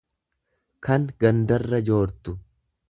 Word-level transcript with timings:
kan 0.87 1.05
gandarra 1.25 1.83
joortu. 1.93 2.37